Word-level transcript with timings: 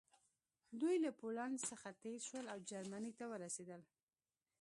دوی 0.79 0.95
له 1.05 1.11
پولنډ 1.19 1.55
څخه 1.69 1.89
تېر 2.03 2.19
شول 2.27 2.45
او 2.53 2.57
جرمني 2.69 3.11
ته 3.19 3.25
ورسېدل 3.31 3.81